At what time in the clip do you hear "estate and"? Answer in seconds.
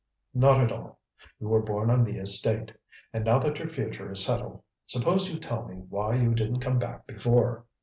2.17-3.23